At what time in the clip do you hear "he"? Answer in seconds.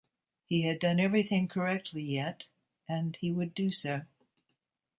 0.47-0.63, 3.17-3.31